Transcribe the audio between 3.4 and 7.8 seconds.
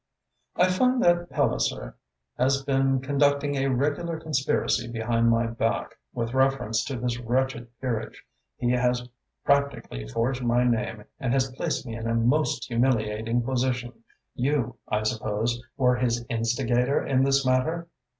a regular conspiracy behind my back, with reference to this wretched